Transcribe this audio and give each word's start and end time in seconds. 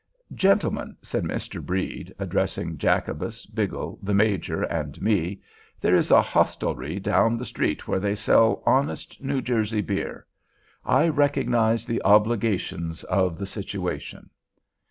"Gentlemen," 0.33 0.97
said 1.03 1.23
Mr. 1.25 1.63
Brede, 1.63 2.11
addressing 2.17 2.79
Jacobus, 2.79 3.45
Biggle, 3.45 3.99
the 4.01 4.15
Major 4.15 4.63
and 4.63 4.99
me, 4.99 5.41
"there 5.79 5.95
is 5.95 6.09
a 6.09 6.23
hostelry 6.23 6.99
down 6.99 7.37
the 7.37 7.45
street 7.45 7.87
where 7.87 7.99
they 7.99 8.15
sell 8.15 8.63
honest 8.65 9.21
New 9.21 9.43
Jersey 9.43 9.81
beer. 9.81 10.25
I 10.83 11.07
recognize 11.07 11.85
the 11.85 12.01
obligations 12.01 13.03
of 13.03 13.37
the 13.37 13.45
situation." 13.45 14.31